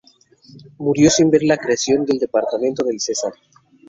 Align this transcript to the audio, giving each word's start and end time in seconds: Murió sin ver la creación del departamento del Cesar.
Murió 0.79 1.11
sin 1.11 1.29
ver 1.29 1.43
la 1.43 1.57
creación 1.57 2.03
del 2.07 2.17
departamento 2.17 2.83
del 2.83 2.99
Cesar. 2.99 3.33